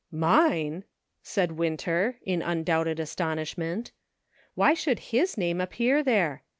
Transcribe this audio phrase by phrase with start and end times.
[0.11, 0.83] "Mine!"
[1.21, 3.91] said Winter, in undoubted astonish ment.
[4.55, 6.41] Why should his name appear there